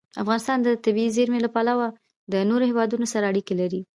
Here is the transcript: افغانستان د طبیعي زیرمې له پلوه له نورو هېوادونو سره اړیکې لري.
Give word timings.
افغانستان 0.23 0.57
د 0.63 0.67
طبیعي 0.85 1.09
زیرمې 1.17 1.39
له 1.45 1.49
پلوه 1.55 1.87
له 2.31 2.39
نورو 2.49 2.67
هېوادونو 2.71 3.05
سره 3.13 3.25
اړیکې 3.31 3.53
لري. 3.61 3.81